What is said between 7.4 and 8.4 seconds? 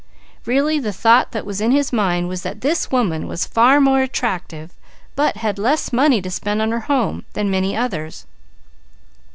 many others.